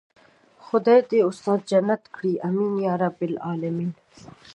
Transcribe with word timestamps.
خدای 0.65 0.99
دې 1.09 1.19
استاد 1.29 1.59
جنت 1.71 2.03
کړي 2.15 2.33
آمين 2.47 2.73
يارب 2.87 3.17
العالمين. 3.29 3.91